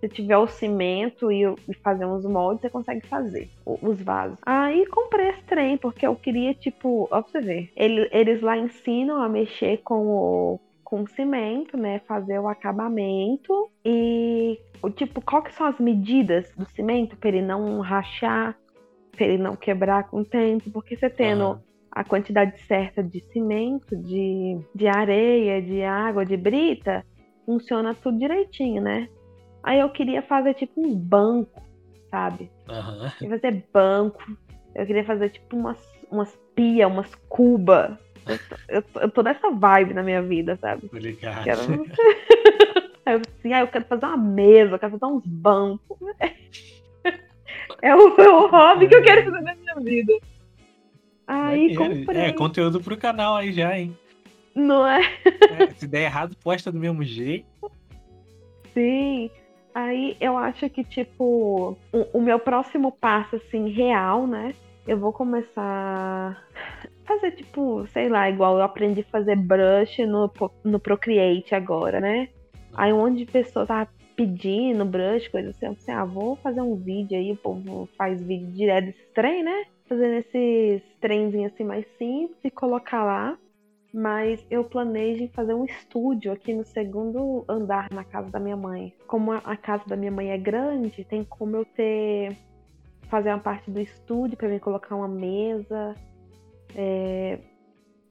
[0.00, 1.42] se tiver o cimento e,
[1.82, 4.38] fazer uns moldes, você consegue fazer os vasos.
[4.44, 7.72] Aí comprei esse trem, porque eu queria, tipo, ó pra você ver.
[7.74, 11.98] Ele, eles lá ensinam a mexer com o, com cimento, né?
[12.06, 14.58] Fazer o acabamento e
[14.94, 18.56] tipo, qual que são as medidas do cimento para ele não rachar,
[19.10, 21.58] para ele não quebrar com o tempo, porque você tendo uhum.
[21.90, 27.04] a quantidade certa de cimento, de, de areia, de água, de brita,
[27.44, 29.08] funciona tudo direitinho, né?
[29.62, 31.66] Aí eu queria fazer tipo um banco
[32.16, 32.50] sabe?
[32.68, 33.04] Uhum.
[33.04, 34.38] Eu queria fazer banco.
[34.74, 35.78] Eu queria fazer, tipo, umas,
[36.10, 37.98] umas pia, umas cuba.
[38.68, 40.86] Eu, eu, tô nessa vibe na minha vida, sabe?
[40.86, 41.44] Obrigado.
[41.44, 41.60] Quero...
[43.06, 45.98] eu, assim, ah, eu quero fazer uma mesa, eu quero fazer uns bancos.
[47.82, 50.12] É o, é o hobby que eu quero fazer na minha vida.
[51.26, 52.20] Aí comprei.
[52.20, 53.96] É, conteúdo pro canal aí já, hein?
[54.54, 55.02] Não é?
[55.58, 55.70] é?
[55.74, 57.46] Se der errado, posta do mesmo jeito.
[58.72, 59.30] Sim.
[59.74, 64.54] Aí eu acho que, tipo, o, o meu próximo passo, assim, real, né?
[64.86, 66.46] Eu vou começar
[67.06, 70.30] fazer, tipo, sei lá, igual eu aprendi a fazer brush no,
[70.64, 72.28] no Procreate agora, né?
[72.74, 76.60] Aí um monte de pessoas tava pedindo brush, coisa assim, eu assim, ah, vou fazer
[76.60, 79.64] um vídeo aí, o povo faz vídeo direto desse trem, né?
[79.88, 83.38] Fazendo esses trenzinhos assim mais simples e colocar lá.
[83.94, 88.92] Mas eu planejo fazer um estúdio aqui no segundo andar na casa da minha mãe.
[89.06, 92.36] Como a casa da minha mãe é grande, tem como eu ter
[93.08, 95.94] fazer uma parte do estúdio para mim colocar uma mesa,
[96.74, 97.38] é,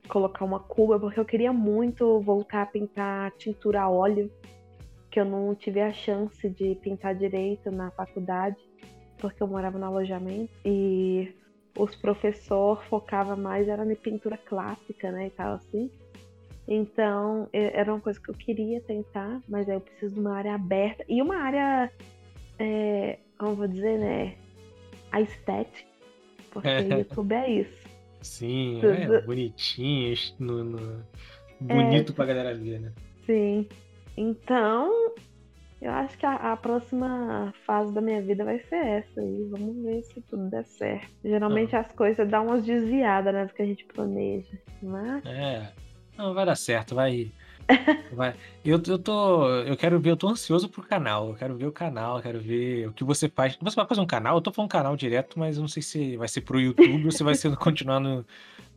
[0.08, 4.32] colocar uma cuba, porque eu queria muito voltar a pintar tintura a óleo,
[5.10, 8.58] que eu não tive a chance de pintar direito na faculdade,
[9.18, 11.34] porque eu morava no alojamento e
[11.78, 15.90] os professores focavam mais era na pintura clássica, né, e tal assim.
[16.68, 20.56] Então, era uma coisa que eu queria tentar, mas aí eu preciso de uma área
[20.56, 21.92] aberta e uma área,
[22.58, 24.36] é, como vou dizer, né,
[25.16, 25.90] a estética,
[26.52, 27.88] porque o YouTube é isso.
[28.22, 29.16] Sim, Tudo.
[29.16, 31.06] é bonitinho, no, no...
[31.62, 32.92] bonito é, pra galera ver, né?
[33.26, 33.66] Sim.
[34.18, 35.14] Então,
[35.82, 39.48] eu acho que a, a, próxima fase da minha vida vai ser essa aí.
[39.50, 41.10] Vamos ver se tudo der certo.
[41.24, 41.80] Geralmente ah.
[41.80, 45.22] as coisas dão umas desviadas, né, do que a gente planeja, né?
[45.26, 45.72] É.
[46.18, 47.32] Não, vai dar certo, vai.
[48.14, 48.36] Vai.
[48.64, 49.50] Eu, eu tô.
[49.62, 51.30] Eu quero ver, eu tô ansioso pro canal.
[51.30, 53.58] Eu quero ver o canal, eu quero ver o que você faz.
[53.62, 54.38] Você vai fazer um canal?
[54.38, 57.12] Eu tô falando canal direto, mas eu não sei se vai ser pro YouTube ou
[57.12, 58.26] se vai ser continuar no,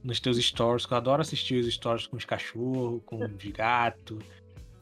[0.02, 0.86] nos teus stories.
[0.90, 4.18] Eu adoro assistir os stories com os cachorros, com os gato,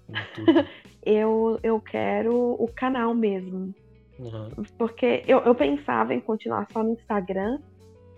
[0.06, 0.66] com tudo.
[1.04, 3.74] eu, eu quero o canal mesmo.
[4.18, 4.48] Uhum.
[4.78, 7.58] Porque eu, eu pensava em continuar só no Instagram,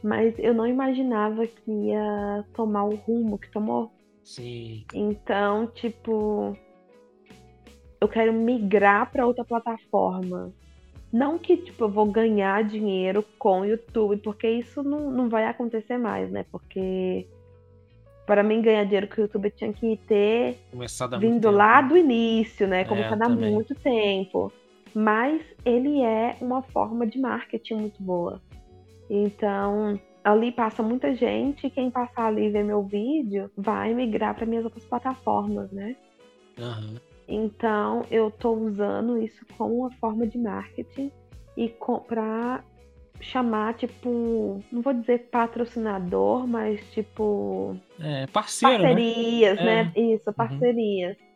[0.03, 3.91] mas eu não imaginava que ia tomar o rumo que tomou.
[4.29, 4.85] Sim.
[4.93, 6.55] Então, tipo,
[7.99, 10.53] eu quero migrar para outra plataforma.
[11.11, 15.47] Não que, tipo, eu vou ganhar dinheiro com o YouTube, porque isso não, não vai
[15.47, 16.45] acontecer mais, né?
[16.53, 17.27] Porque
[18.27, 20.59] para mim ganhar dinheiro com o YouTube eu tinha que ter
[21.19, 22.85] vindo lá do início, né?
[22.85, 24.53] Começando é, há muito tempo.
[24.95, 28.43] Mas ele é uma forma de marketing muito boa.
[29.09, 34.35] Então, ali passa muita gente, e quem passar ali e ver meu vídeo vai migrar
[34.35, 35.97] para minhas outras plataformas, né?
[36.59, 36.97] Uhum.
[37.29, 41.13] Então eu tô usando isso como uma forma de marketing
[41.57, 41.75] e
[42.07, 42.65] para
[43.21, 47.77] chamar, tipo, não vou dizer patrocinador, mas tipo.
[48.01, 48.83] É, parceiro.
[48.83, 48.89] Né?
[48.89, 49.65] Parcerias, né?
[49.65, 49.93] né?
[49.95, 50.01] É.
[50.01, 50.35] Isso, uhum.
[50.35, 51.17] parcerias.
[51.19, 51.29] Uhum.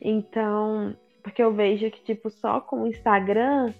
[0.00, 3.72] Então, porque eu vejo que, tipo, só com o Instagram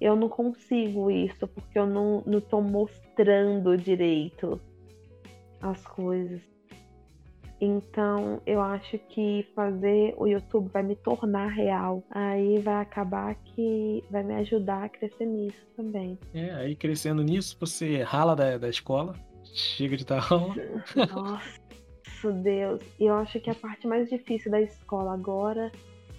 [0.00, 4.60] eu não consigo isso, porque eu não, não tô mostrando direito
[5.60, 6.40] as coisas.
[7.60, 12.04] Então, eu acho que fazer o YouTube vai me tornar real.
[12.10, 16.16] Aí vai acabar que vai me ajudar a crescer nisso também.
[16.32, 20.54] É, aí crescendo nisso, você rala da, da escola, chega de dar aula.
[21.12, 22.80] Nossa, Deus.
[23.00, 25.72] E eu acho que a parte mais difícil da escola agora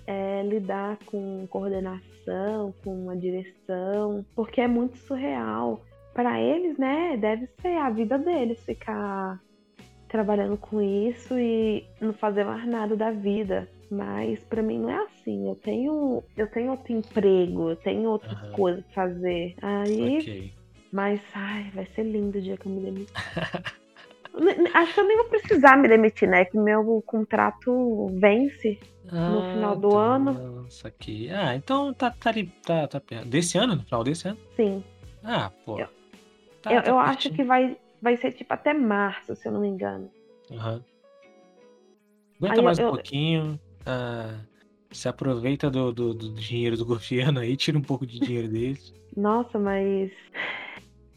[0.09, 5.85] é lidar com coordenação, com a direção, porque é muito surreal.
[6.15, 9.39] Para eles, né, deve ser a vida deles ficar
[10.07, 13.69] trabalhando com isso e não fazer mais nada da vida.
[13.91, 15.47] Mas para mim não é assim.
[15.47, 18.51] Eu tenho, eu tenho outro emprego, eu tenho outras uhum.
[18.53, 19.55] coisas pra fazer.
[19.61, 20.53] Aí, okay.
[20.91, 23.13] mas ai, vai ser lindo o dia que eu me demitir.
[24.73, 26.45] Acho que eu nem vou precisar me demitir, né?
[26.45, 28.79] Que meu contrato vence
[29.11, 30.61] ah, no final do tá, ano.
[30.61, 31.29] Nossa, aqui.
[31.29, 32.31] Ah, então tá, tá,
[32.65, 33.27] tá, tá perto.
[33.27, 33.75] Desse ano?
[33.75, 34.37] No final desse ano?
[34.55, 34.83] Sim.
[35.23, 35.79] Ah, pô.
[35.79, 35.87] Eu,
[36.61, 39.61] tá, eu, tá eu acho que vai, vai ser tipo até março, se eu não
[39.61, 40.09] me engano.
[40.51, 40.81] Uhum.
[42.39, 43.59] Aguenta aí mais eu, um pouquinho.
[43.85, 44.39] Ah,
[44.91, 48.93] se aproveita do, do, do, dinheiro do governo aí, tira um pouco de dinheiro deles.
[49.15, 50.11] Nossa, mas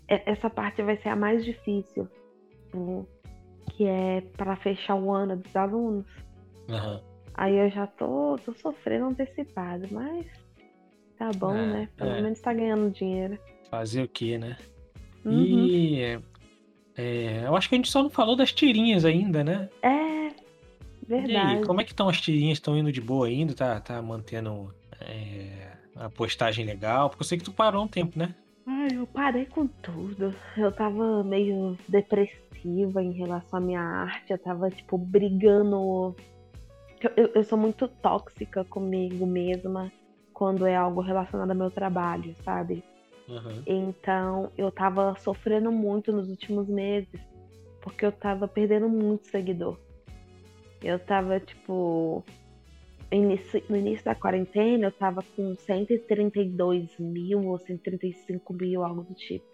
[0.08, 2.08] essa parte vai ser a mais difícil.
[3.72, 6.06] Que é para fechar o ano dos alunos.
[6.68, 7.11] Uhum.
[7.34, 10.26] Aí eu já tô, tô sofrendo antecipado, mas
[11.18, 11.88] tá bom, é, né?
[11.96, 12.22] Pelo é.
[12.22, 13.38] menos tá ganhando dinheiro.
[13.70, 14.56] Fazer o que, né?
[15.24, 15.42] Uhum.
[15.42, 16.20] E
[16.96, 19.68] é, eu acho que a gente só não falou das tirinhas ainda, né?
[19.82, 20.28] É,
[21.06, 21.32] verdade.
[21.32, 22.58] E aí, como é que estão as tirinhas?
[22.58, 23.54] Estão indo de boa ainda?
[23.54, 27.08] Tá, tá mantendo é, a postagem legal?
[27.08, 28.34] Porque eu sei que tu parou um tempo, né?
[28.66, 30.34] Ai, eu parei com tudo.
[30.56, 34.32] Eu tava meio depressiva em relação à minha arte.
[34.32, 36.14] Eu tava, tipo, brigando.
[37.16, 39.90] Eu, eu sou muito tóxica comigo mesma
[40.32, 42.82] quando é algo relacionado ao meu trabalho, sabe?
[43.28, 43.62] Uhum.
[43.66, 47.20] Então, eu tava sofrendo muito nos últimos meses,
[47.80, 49.78] porque eu tava perdendo muito seguidor.
[50.82, 52.24] Eu tava, tipo,
[53.68, 59.44] no início da quarentena, eu tava com 132 mil ou 135 mil, algo do tipo.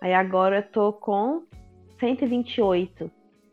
[0.00, 1.42] Aí agora eu tô com
[1.98, 3.10] 128.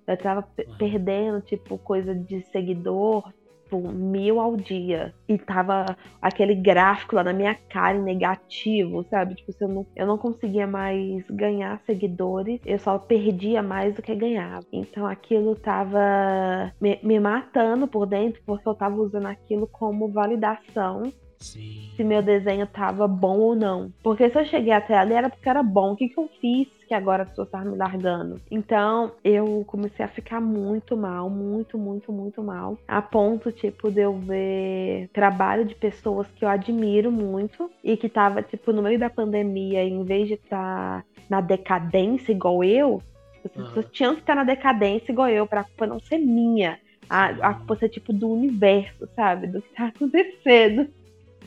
[0.07, 0.77] Eu tava uhum.
[0.77, 3.31] perdendo, tipo, coisa de seguidor,
[3.73, 5.13] tipo, mil ao dia.
[5.27, 9.35] E tava aquele gráfico lá na minha cara negativo, sabe?
[9.35, 14.13] Tipo, eu não, eu não conseguia mais ganhar seguidores, eu só perdia mais do que
[14.13, 14.65] ganhava.
[14.71, 21.11] Então aquilo tava me, me matando por dentro, porque eu tava usando aquilo como validação
[21.39, 21.91] Sim.
[21.95, 23.91] se meu desenho tava bom ou não.
[24.01, 25.91] Porque se eu cheguei até ali era porque era bom.
[25.93, 28.39] O que, que eu fiz que agora as pessoas estavam me largando?
[28.51, 32.77] Então eu comecei a ficar muito mal, muito, muito, muito mal.
[32.87, 38.07] A ponto, tipo, de eu ver trabalho de pessoas que eu admiro muito e que
[38.07, 43.01] tava, tipo, no meio da pandemia, em vez de estar tá na decadência igual eu,
[43.43, 43.91] as pessoas uhum.
[43.91, 46.79] tinham que estar na decadência igual eu, pra culpa não ser minha.
[47.09, 49.47] A, a culpa ser, tipo, do universo, sabe?
[49.47, 50.87] Do que tá acontecendo.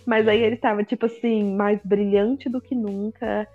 [0.04, 3.46] Mas aí ele estava, tipo assim, mais brilhante do que nunca,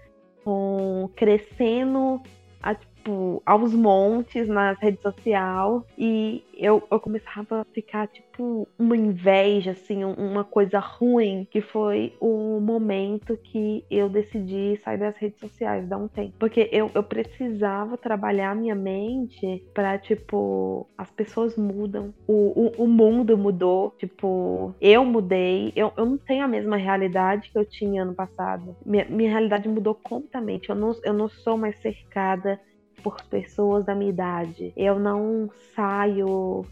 [0.44, 2.22] com, crescendo
[2.62, 5.82] a, tipo, aos montes nas redes sociais.
[5.98, 12.14] E eu, eu começava a ficar, tipo, uma inveja, assim, uma coisa ruim, que foi
[12.20, 16.34] o momento que eu decidi sair das redes sociais, dar um tempo.
[16.40, 22.34] Porque eu, eu precisava trabalhar minha mente pra, tipo, as pessoas mudam, o,
[22.78, 27.58] o, o mundo mudou, tipo, eu mudei, eu, eu não tenho a mesma realidade que
[27.58, 28.76] eu tinha ano passado.
[28.86, 30.70] Minha, minha realidade mudou completamente.
[30.70, 32.60] Eu não, eu não sou mais cercada
[33.02, 34.74] por pessoas da minha idade.
[34.76, 36.66] Eu não saio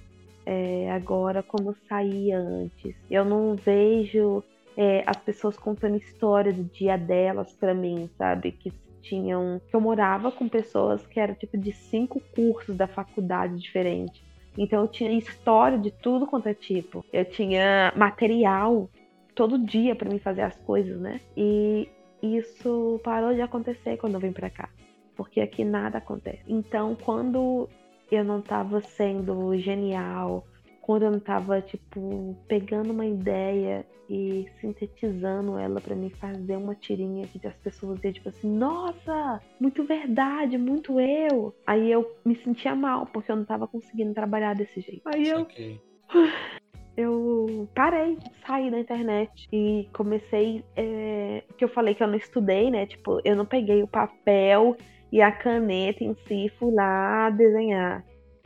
[0.45, 2.95] é, agora como saía antes.
[3.09, 4.43] Eu não vejo
[4.75, 8.51] é, as pessoas contando história do dia delas para mim, sabe?
[8.51, 9.61] Que tinham.
[9.69, 14.23] Que eu morava com pessoas que eram tipo de cinco cursos da faculdade diferentes.
[14.57, 17.05] Então eu tinha história de tudo quanto é tipo.
[17.13, 18.89] Eu tinha material
[19.35, 21.21] todo dia para mim fazer as coisas, né?
[21.37, 21.87] E
[22.21, 24.69] isso parou de acontecer quando eu vim para cá
[25.19, 26.41] porque aqui nada acontece.
[26.47, 27.67] Então, quando
[28.09, 30.47] eu não estava sendo genial,
[30.79, 36.73] quando eu não estava tipo pegando uma ideia e sintetizando ela para me fazer uma
[36.73, 41.53] tirinha que as pessoas iam tipo assim, nossa, muito verdade, muito eu.
[41.67, 45.01] Aí eu me sentia mal porque eu não estava conseguindo trabalhar desse jeito.
[45.03, 45.81] Aí eu okay.
[46.95, 50.63] eu parei, saí da internet e comecei.
[50.77, 52.85] É, que eu falei que eu não estudei, né?
[52.85, 54.77] Tipo, eu não peguei o papel
[55.11, 58.03] e a caneta em si fui lá desenhar.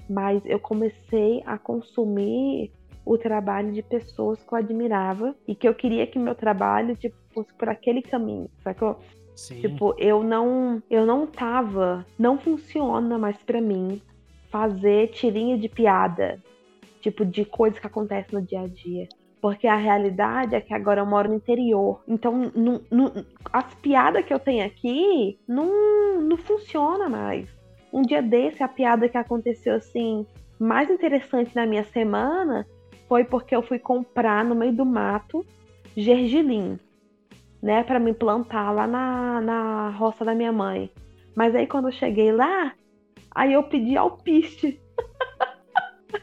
[0.09, 2.71] Mas eu comecei a consumir
[3.05, 7.15] o trabalho de pessoas que eu admirava e que eu queria que meu trabalho tipo,
[7.33, 8.99] fosse por aquele caminho, sacou?
[9.35, 9.59] Sim.
[9.61, 14.01] Tipo, eu não, eu não tava, não funciona mais para mim
[14.49, 16.41] fazer tirinha de piada,
[17.01, 19.07] tipo de coisas que acontecem no dia a dia.
[19.43, 22.01] Porque a realidade é que agora eu moro no interior.
[22.07, 22.49] Então,
[23.51, 27.49] as piadas que eu tenho aqui não, não funciona mais.
[27.91, 30.25] Um dia desse, a piada que aconteceu assim,
[30.57, 32.65] mais interessante na minha semana
[33.09, 35.45] foi porque eu fui comprar no meio do mato
[35.93, 36.79] gergelim,
[37.61, 40.89] né, para me plantar lá na, na roça da minha mãe.
[41.35, 42.73] Mas aí quando eu cheguei lá,
[43.35, 44.79] aí eu pedi alpiste.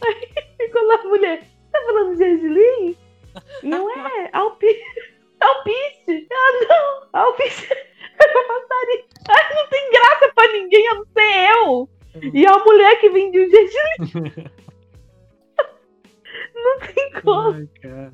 [0.00, 2.96] aí ficou lá a mulher, tá falando de gergelim?
[3.62, 5.12] Não é, alpiste.
[5.40, 6.28] Alpiste.
[6.32, 7.68] Ah, não, alpiste.
[8.22, 9.04] Eu passaria.
[9.28, 11.88] Ai, não tem graça pra ninguém, a não ser eu.
[12.32, 14.32] E a mulher que vende o gergelim.
[16.54, 17.52] não tem como.
[17.54, 18.12] Ai, cara.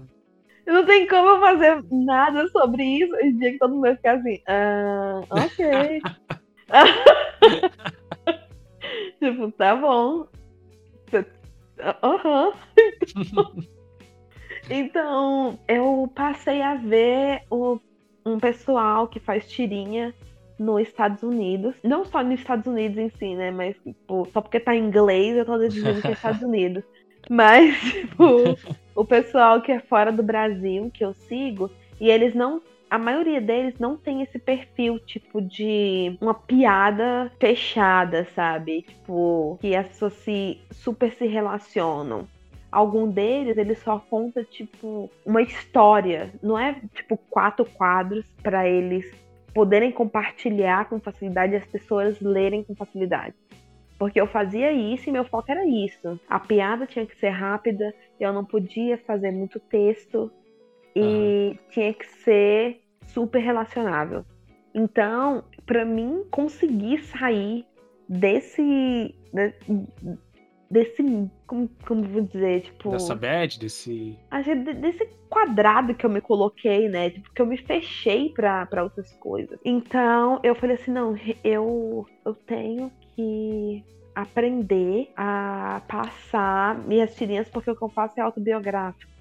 [0.67, 3.15] Não tem como eu fazer nada sobre isso.
[3.15, 6.01] O dia que todo mundo vai ficar assim, ah, ok.
[9.19, 10.29] tipo, tá bom.
[12.03, 12.53] Aham.
[13.17, 13.63] Uhum.
[14.71, 17.79] então, eu passei a ver o,
[18.25, 20.15] um pessoal que faz tirinha
[20.59, 21.75] nos Estados Unidos.
[21.83, 23.51] Não só nos Estados Unidos em si, né?
[23.51, 26.83] Mas, tipo, só porque tá em inglês eu tô dizendo que é Estados Unidos.
[27.31, 28.59] Mas, tipo,
[28.95, 33.41] o pessoal que é fora do Brasil, que eu sigo, e eles não a maioria
[33.41, 38.83] deles não tem esse perfil, tipo, de uma piada fechada, sabe?
[38.83, 42.27] Tipo, que as pessoas se, super se relacionam.
[42.71, 49.11] algum deles ele só conta tipo uma história, não é tipo quatro quadros para eles
[49.55, 53.35] poderem compartilhar com facilidade e as pessoas lerem com facilidade.
[53.99, 56.21] Porque eu fazia isso e meu foco era isso.
[56.29, 60.31] A piada tinha que ser rápida, eu não podia fazer muito texto
[60.95, 61.59] e uhum.
[61.71, 64.25] tinha que ser super relacionável.
[64.75, 67.67] Então, para mim conseguir sair
[68.09, 69.15] desse
[70.71, 74.17] desse como, como vou dizer, tipo, dessa bad, desse
[74.81, 77.11] desse quadrado que eu me coloquei, né?
[77.11, 79.59] Tipo, que eu me fechei para outras coisas.
[79.65, 87.71] Então, eu falei assim, não, eu eu tenho que aprender a passar minhas tirinhas porque
[87.71, 89.18] o que eu faço é autobiográfico.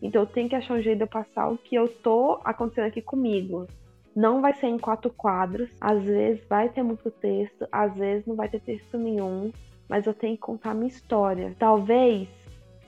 [0.00, 2.86] Então eu tenho que achar um jeito de eu passar o que eu tô acontecendo
[2.86, 3.66] aqui comigo.
[4.14, 8.34] Não vai ser em quatro quadros, às vezes vai ter muito texto, às vezes não
[8.34, 9.52] vai ter texto nenhum,
[9.88, 11.54] mas eu tenho que contar minha história.
[11.58, 12.28] Talvez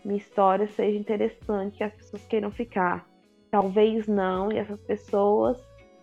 [0.05, 3.07] minha história seja interessante e as pessoas queiram ficar.
[3.51, 5.59] Talvez não, e essas pessoas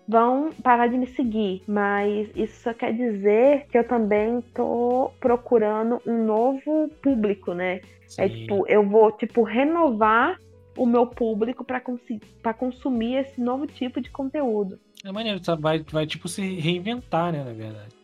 [0.07, 6.01] vão parar de me seguir, mas isso só quer dizer que eu também tô procurando
[6.05, 7.75] um novo público, né?
[7.75, 8.21] É Sim.
[8.21, 10.39] É tipo, eu vou tipo renovar
[10.77, 14.79] o meu público para consumir esse novo tipo de conteúdo.
[15.03, 17.95] É maneiro, vai, vai tipo se reinventar, né, na verdade.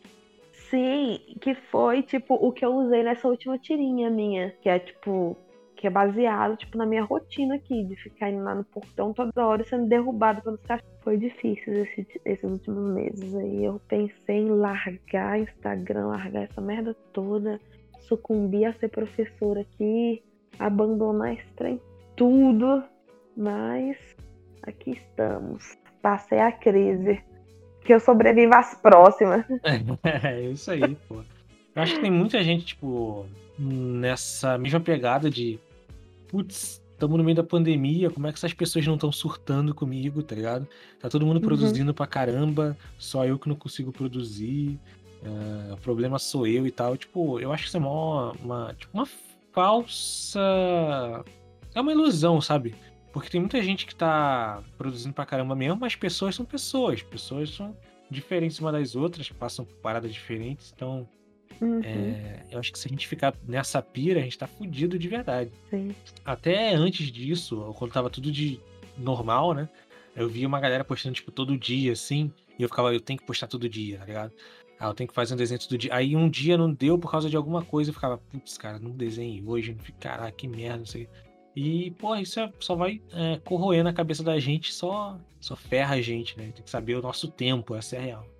[0.70, 5.36] Sim, que foi tipo o que eu usei nessa última tirinha minha, que é tipo
[5.76, 9.46] que é baseado tipo na minha rotina aqui de ficar indo lá no portão toda
[9.46, 10.94] hora sendo derrubado pelos cachorros.
[11.02, 13.64] Foi difícil esse, esses últimos meses aí.
[13.64, 17.60] Eu pensei em largar Instagram, largar essa merda toda,
[18.00, 20.22] sucumbir a ser professora aqui,
[20.58, 21.78] abandonar esse trem
[22.16, 22.82] tudo,
[23.36, 23.96] mas
[24.62, 25.76] aqui estamos.
[26.02, 27.22] Passei a crise.
[27.84, 29.44] Que eu sobrevivo às próximas.
[30.02, 31.16] É, é isso aí, pô.
[31.74, 33.26] Eu acho que tem muita gente, tipo,
[33.58, 35.58] nessa mesma pegada de
[36.28, 40.22] putz, estamos no meio da pandemia, como é que essas pessoas não estão surtando comigo,
[40.22, 40.66] tá ligado?
[40.98, 41.42] Tá todo mundo uhum.
[41.42, 44.78] produzindo pra caramba, só eu que não consigo produzir,
[45.22, 46.96] uh, o problema sou eu e tal.
[46.96, 49.06] Tipo, eu acho que isso é uma, uma, tipo, uma
[49.52, 51.24] falsa
[51.74, 52.74] é uma ilusão, sabe?
[53.12, 57.02] Porque tem muita gente que tá produzindo pra caramba mesmo, mas pessoas são pessoas.
[57.02, 57.76] Pessoas são
[58.10, 60.72] diferentes uma das outras, passam por paradas diferentes.
[60.74, 61.08] Então,
[61.60, 61.80] uhum.
[61.84, 65.08] é, eu acho que se a gente ficar nessa pira, a gente tá fudido de
[65.08, 65.50] verdade.
[65.70, 65.94] Sim.
[66.24, 68.60] Até antes disso, quando tava tudo de
[68.98, 69.68] normal, né?
[70.16, 72.32] Eu via uma galera postando, tipo, todo dia, assim.
[72.58, 74.32] E eu ficava, eu tenho que postar todo dia, tá ligado?
[74.78, 75.94] Ah, eu tenho que fazer um desenho todo dia.
[75.94, 77.90] Aí um dia não deu por causa de alguma coisa.
[77.90, 79.76] Eu ficava, putz, cara, não desenhei hoje.
[80.00, 81.08] Caraca, que merda, não sei.
[81.54, 85.94] E, pô, isso é, só vai é, corroer na cabeça da gente, só, só ferra
[85.94, 86.50] a gente, né?
[86.52, 88.33] Tem que saber o nosso tempo, essa é a real.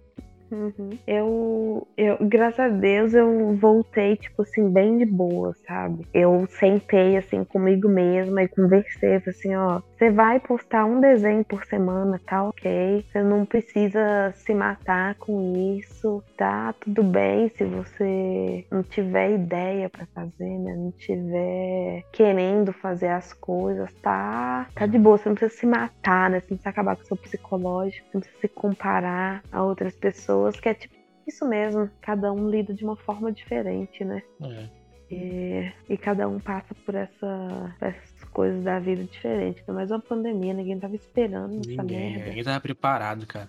[0.50, 0.90] Uhum.
[1.06, 6.06] Eu, eu, graças a Deus, eu voltei, tipo assim, bem de boa, sabe?
[6.12, 11.64] Eu sentei, assim, comigo mesma e conversei, assim, ó, você vai postar um desenho por
[11.64, 13.04] semana, tá ok?
[13.10, 19.88] Você não precisa se matar com isso, tá tudo bem se você não tiver ideia
[19.88, 20.74] para fazer, né?
[20.76, 24.68] Não tiver querendo fazer as coisas, tá?
[24.74, 26.40] Tá de boa, você não precisa se matar, né?
[26.40, 29.94] Você não precisa acabar com o seu psicológico, você não precisa se comparar a outras
[29.94, 30.94] pessoas pessoas que é tipo
[31.26, 34.22] isso mesmo, cada um lida de uma forma diferente, né?
[34.42, 34.68] É.
[35.10, 39.60] E, e, cada um passa por essa, essas coisas da vida diferente.
[39.60, 42.28] Ainda mais uma pandemia, ninguém tava esperando essa ninguém, merda.
[42.28, 43.48] Ninguém tava preparado, cara.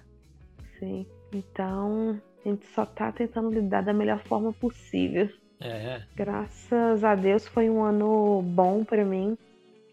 [0.80, 1.06] Sim.
[1.34, 5.30] Então, a gente só tá tentando lidar da melhor forma possível.
[5.60, 6.02] É.
[6.15, 9.38] Graças a Deus foi um ano bom para mim.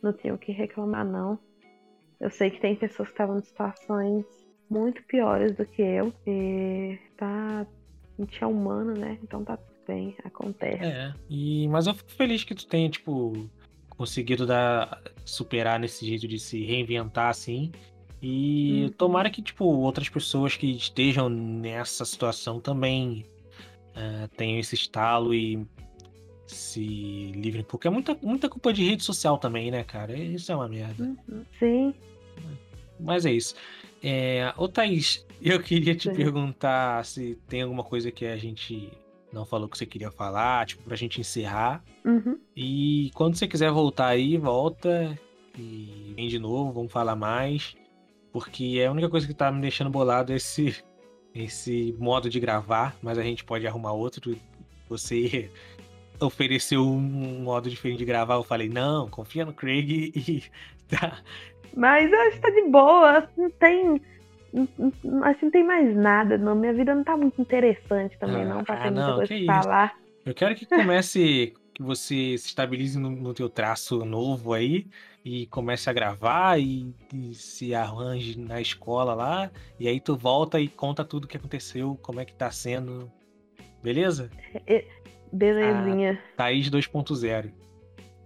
[0.01, 1.39] Não tenho o que reclamar, não.
[2.21, 4.42] Eu sei que tem pessoas que estavam em situações
[4.73, 6.13] muito piores do que eu.
[6.27, 7.67] E tá.
[8.19, 9.19] A gente é humano, né?
[9.23, 10.85] Então tá tudo bem, acontece.
[10.85, 11.15] É.
[11.29, 13.49] E, mas eu fico feliz que tu tenha, tipo,
[13.91, 17.73] conseguido dar, superar nesse jeito de se reinventar assim.
[18.21, 18.89] E uhum.
[18.91, 23.25] tomara que, tipo, outras pessoas que estejam nessa situação também
[23.97, 25.67] uh, tenham esse estalo e
[26.47, 27.65] se livrem.
[27.65, 30.17] Porque é muita, muita culpa de rede social também, né, cara?
[30.17, 31.03] Isso é uma merda.
[31.03, 31.45] Uhum.
[31.59, 31.95] Sim.
[33.03, 33.55] Mas é isso.
[34.03, 36.17] É, ô Thaís, eu queria te Sim.
[36.17, 38.91] perguntar se tem alguma coisa que a gente
[39.33, 41.83] não falou que você queria falar, tipo, pra gente encerrar.
[42.05, 42.39] Uhum.
[42.55, 45.19] E quando você quiser voltar aí, volta
[45.59, 47.75] e vem de novo, vamos falar mais.
[48.33, 50.83] Porque é a única coisa que tá me deixando bolado é esse,
[51.35, 54.37] esse modo de gravar, mas a gente pode arrumar outro.
[54.89, 55.51] Você
[56.21, 60.43] ofereceu um modo diferente de gravar, eu falei, não, confia no Craig e
[60.89, 61.23] tá,
[61.77, 63.29] mas eu acho que tá de boa.
[63.37, 63.99] Não tem.
[63.99, 66.55] Que não tem mais nada, não.
[66.55, 69.63] Minha vida não tá muito interessante também, ah, não, pra ter ah, muita coisa pra
[69.63, 69.99] falar.
[70.25, 74.87] Eu quero que comece que você se estabilize no, no teu traço novo aí
[75.25, 79.51] e comece a gravar e, e, se arranje na escola lá.
[79.81, 83.11] E aí tu volta e conta tudo o que aconteceu, como é que tá sendo.
[83.83, 84.31] Beleza?
[85.33, 86.23] Belezinha.
[86.35, 87.51] A Thaís 2.0.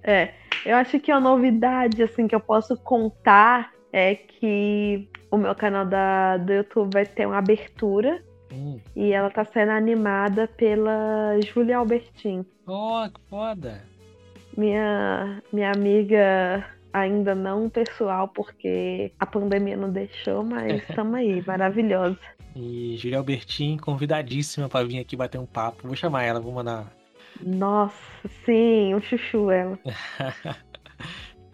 [0.03, 0.35] É,
[0.67, 5.87] eu acho que a novidade assim que eu posso contar é que o meu canal
[5.87, 8.79] da, do YouTube vai ter uma abertura hum.
[8.95, 12.45] e ela tá sendo animada pela Julia Albertin.
[12.67, 13.83] Oh, que foda!
[14.57, 22.19] Minha, minha amiga ainda não pessoal, porque a pandemia não deixou, mas estamos aí, maravilhosa.
[22.55, 25.87] E Julia Albertin, convidadíssima para vir aqui bater um papo.
[25.87, 26.91] Vou chamar ela, vou mandar.
[27.43, 29.78] Nossa, sim, um chuchu ela.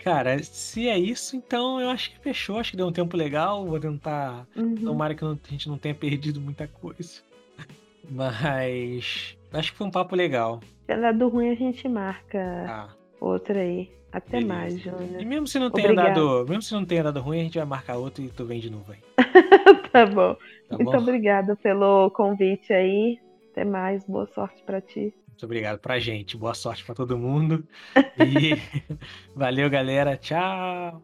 [0.03, 2.59] Cara, se é isso, então eu acho que fechou.
[2.59, 3.65] Acho que deu um tempo legal.
[3.65, 4.47] Vou tentar.
[4.57, 4.75] Uhum.
[4.75, 7.23] Tomara que a gente não tenha perdido muita coisa.
[8.11, 9.39] Mas.
[9.53, 10.61] Acho que foi um papo legal.
[10.87, 12.89] Se é do ruim, a gente marca ah.
[13.21, 13.91] outra aí.
[14.11, 14.53] Até Beleza.
[14.53, 15.23] mais, Júnior.
[15.23, 16.45] E mesmo se não tenha dado.
[16.49, 18.71] Mesmo se não tenha dado ruim, a gente vai marcar outro e tu vem de
[18.71, 18.99] novo aí.
[19.93, 20.35] tá bom.
[20.69, 20.99] Tá Muito bom?
[20.99, 23.19] obrigada pelo convite aí.
[23.53, 24.05] Até mais.
[24.05, 25.15] Boa sorte para ti.
[25.33, 26.37] Muito obrigado pra gente.
[26.37, 27.67] Boa sorte para todo mundo.
[28.19, 28.53] E
[29.35, 30.17] valeu, galera.
[30.17, 31.03] Tchau.